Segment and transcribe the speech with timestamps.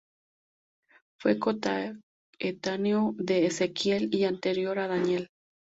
[1.21, 2.01] Fue coetáneo
[3.19, 5.27] de Ezequiel y anterior a Daniel.